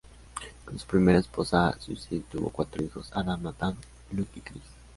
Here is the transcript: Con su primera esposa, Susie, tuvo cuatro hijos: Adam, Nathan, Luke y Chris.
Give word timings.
Con 0.65 0.79
su 0.79 0.87
primera 0.87 1.19
esposa, 1.19 1.77
Susie, 1.79 2.21
tuvo 2.31 2.49
cuatro 2.49 2.83
hijos: 2.83 3.11
Adam, 3.13 3.43
Nathan, 3.43 3.75
Luke 4.13 4.31
y 4.39 4.41
Chris. 4.41 4.63